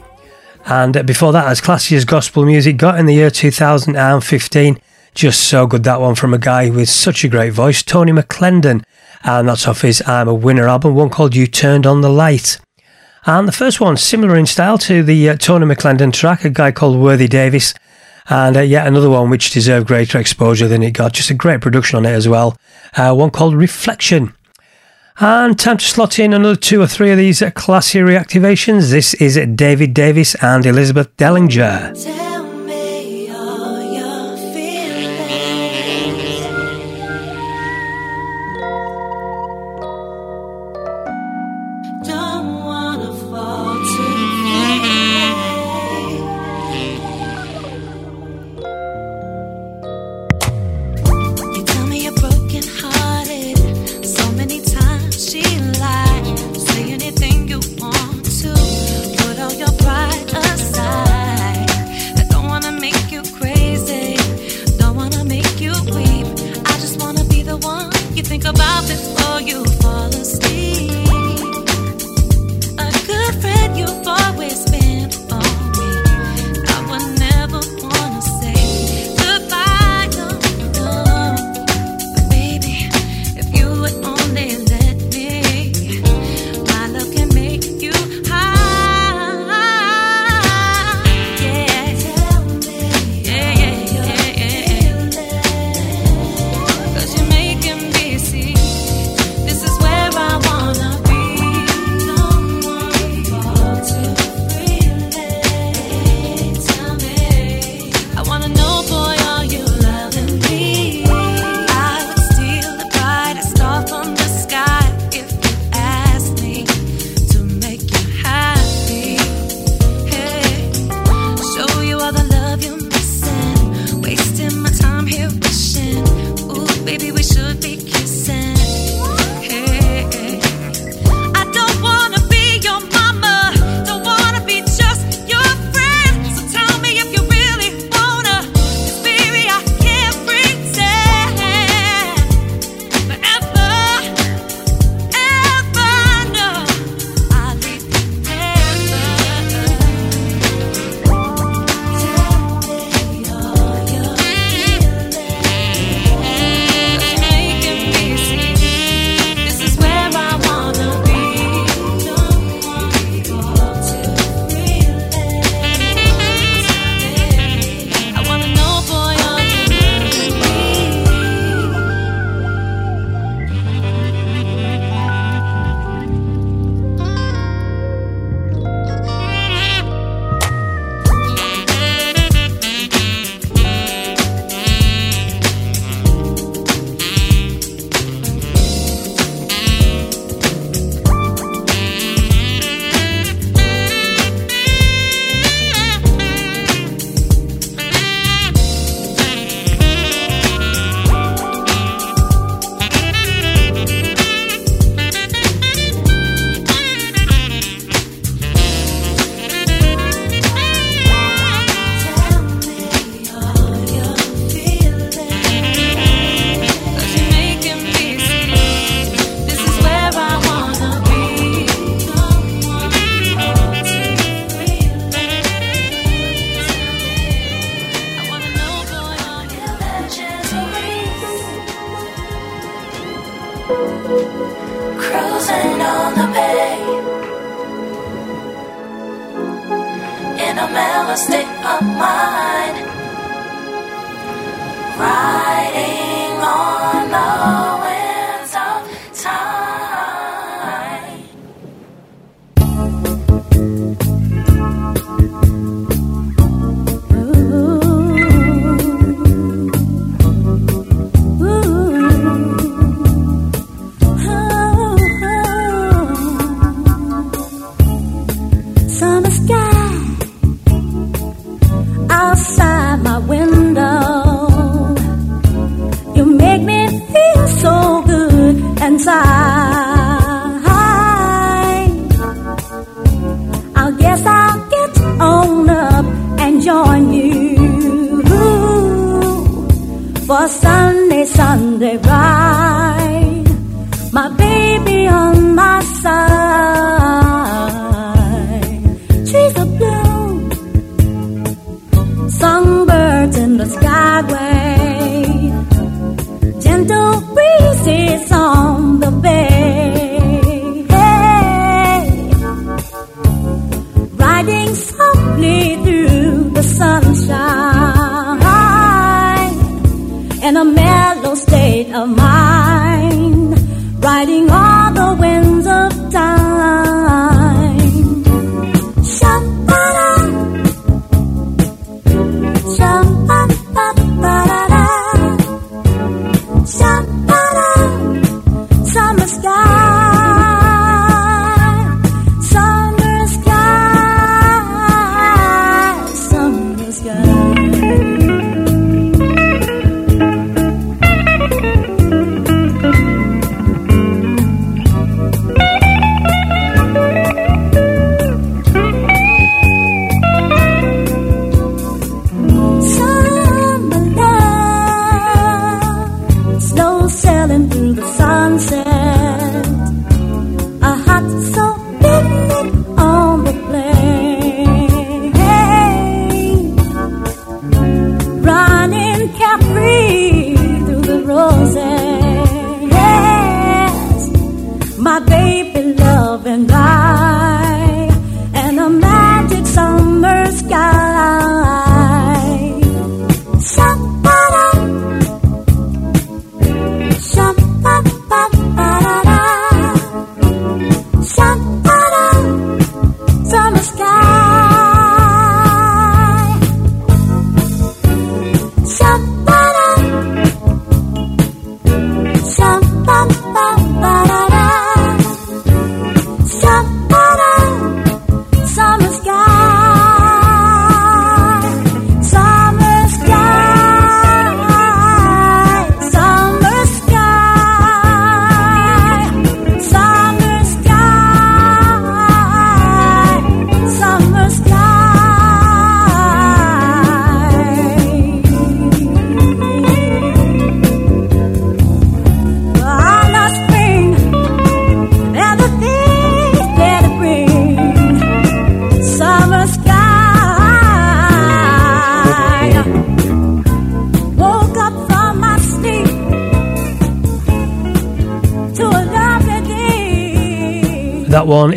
[0.65, 4.79] And before that, as classy as gospel music got in the year 2015,
[5.15, 8.83] just so good that one from a guy with such a great voice, Tony McClendon,
[9.23, 12.59] and that's off his I'm a Winner album, one called You Turned on the Light.
[13.25, 16.71] And the first one, similar in style to the uh, Tony McClendon track, a guy
[16.71, 17.73] called Worthy Davis,
[18.29, 21.13] and uh, yet another one which deserved greater exposure than it got.
[21.13, 22.57] Just a great production on it as well.
[22.95, 24.33] Uh, one called Reflection.
[25.19, 28.91] And time to slot in another two or three of these classy reactivations.
[28.91, 32.36] This is David Davis and Elizabeth Dellinger.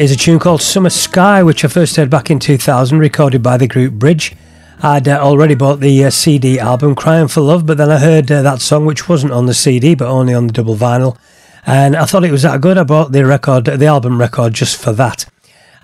[0.01, 3.59] Is a tune called Summer Sky, which I first heard back in 2000, recorded by
[3.59, 4.35] the group Bridge.
[4.82, 8.32] I'd uh, already bought the uh, CD album Crying for Love, but then I heard
[8.32, 11.18] uh, that song, which wasn't on the CD but only on the double vinyl,
[11.66, 12.78] and I thought it was that good.
[12.78, 15.27] I bought the record, the album record, just for that.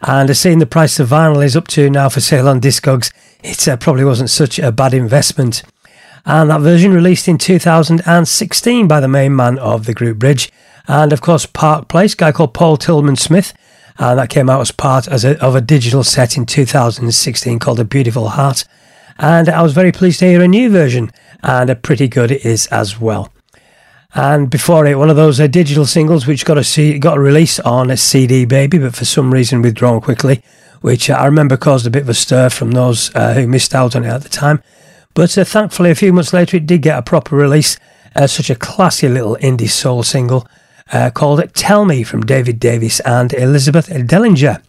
[0.01, 3.13] And seeing the price of vinyl is up to now for sale on Discogs,
[3.45, 5.63] it uh, probably wasn't such a bad investment.
[6.25, 10.51] And that version released in 2016 by the main man of the group Bridge,
[10.89, 13.53] and of course Park Place, guy called Paul Tillman Smith,
[13.99, 17.81] and that came out as part as a, of a digital set in 2016 called
[17.81, 18.65] A Beautiful Heart.
[19.19, 21.11] And I was very pleased to hear a new version,
[21.43, 23.33] and a pretty good it is as well.
[24.15, 27.21] And before it, one of those uh, digital singles which got a C- got a
[27.21, 30.43] release on a CD Baby, but for some reason withdrawn quickly,
[30.81, 33.75] which uh, I remember caused a bit of a stir from those uh, who missed
[33.75, 34.63] out on it at the time.
[35.15, 37.79] But uh, thankfully, a few months later, it did get a proper release
[38.15, 40.47] as such a classy little indie soul single
[40.93, 44.63] uh, called "Tell Me" from David Davis and Elizabeth Dellinger.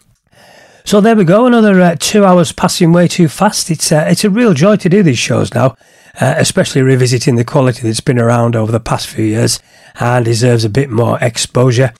[0.84, 3.70] So there we go, another uh, two hours passing way too fast.
[3.70, 5.76] It's uh, it's a real joy to do these shows now,
[6.20, 9.60] uh, especially revisiting the quality that's been around over the past few years
[10.00, 11.92] and deserves a bit more exposure.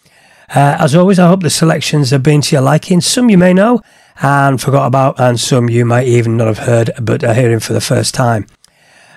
[0.55, 3.03] Uh, as always, I hope the selections have been to your liking.
[3.03, 3.83] Some you may know,
[4.23, 7.75] and forgot about, and some you might even not have heard but are hearing for
[7.75, 8.47] the first time.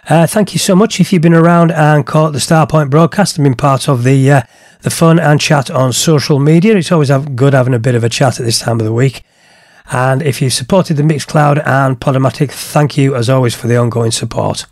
[0.09, 3.43] Uh, thank you so much if you've been around and caught the Starpoint broadcast and
[3.43, 4.41] been part of the uh,
[4.81, 6.75] the fun and chat on social media.
[6.75, 8.93] It's always have, good having a bit of a chat at this time of the
[8.93, 9.23] week.
[9.91, 14.09] And if you've supported the Mixcloud and Podomatic, thank you as always for the ongoing
[14.09, 14.65] support.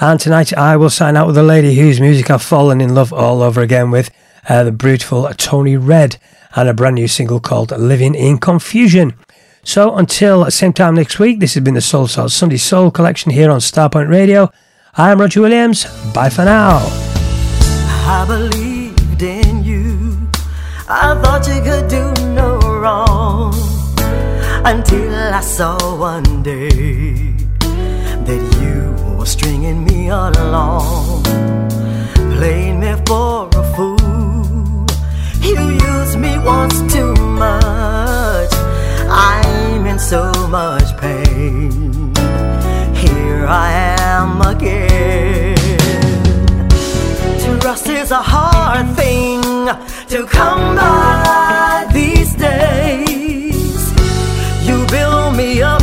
[0.00, 3.12] And tonight I will sign out with a lady whose music I've fallen in love
[3.12, 4.10] all over again with,
[4.48, 6.16] uh, the beautiful Tony Red,
[6.56, 9.14] and a brand new single called Living in Confusion.
[9.62, 13.30] So until the same time next week, this has been the Soulsorts Sunday Soul Collection
[13.30, 14.50] here on Starpoint Radio.
[14.94, 15.84] I'm Roger Williams.
[16.14, 16.78] Bye for now.
[18.06, 20.30] I believed in you.
[20.88, 23.54] I thought you could do no wrong
[24.64, 31.22] until I saw one day that you were stringing me along,
[32.36, 34.86] playing me for a fool.
[35.40, 36.99] You used me once too
[40.00, 42.12] so much pain.
[42.94, 45.56] Here I am again.
[47.60, 49.42] Trust is a hard thing
[50.08, 53.92] to come by these days.
[54.66, 55.79] You build me up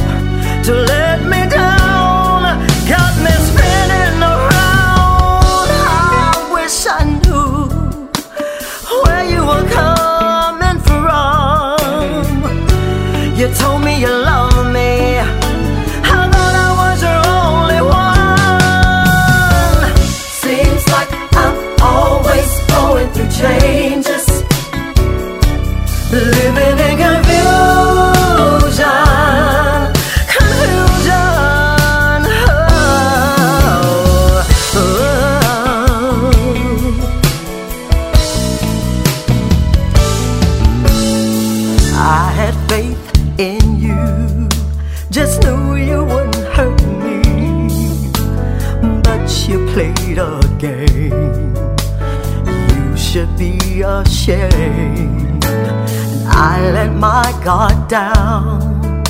[54.27, 55.45] be ashamed.
[55.45, 59.03] And I let my guard down,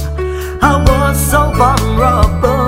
[0.62, 2.68] I was so vulnerable.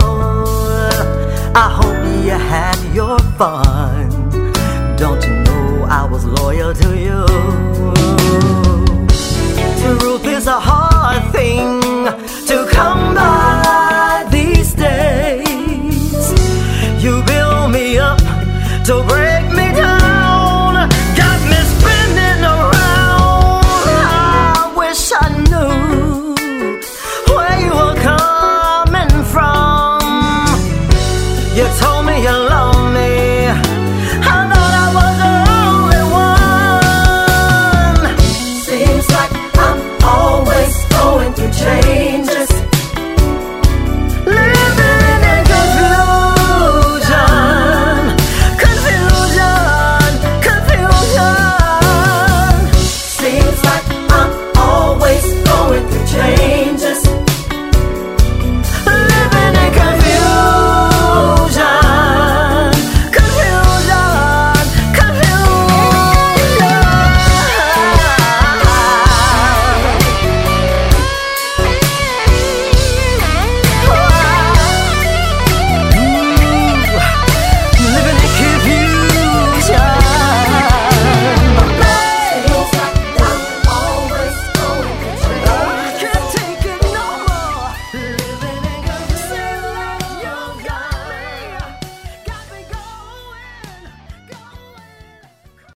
[1.56, 4.10] I hope you had your fun.
[4.98, 7.26] Don't you know I was loyal to you?
[9.82, 11.89] Truth is a hard thing